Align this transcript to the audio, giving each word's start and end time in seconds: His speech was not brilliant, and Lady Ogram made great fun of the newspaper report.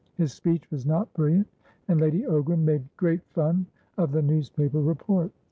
His 0.15 0.33
speech 0.33 0.71
was 0.71 0.83
not 0.83 1.13
brilliant, 1.13 1.45
and 1.87 2.01
Lady 2.01 2.23
Ogram 2.23 2.63
made 2.63 2.87
great 2.97 3.23
fun 3.35 3.67
of 3.99 4.11
the 4.11 4.21
newspaper 4.23 4.81
report. 4.81 5.31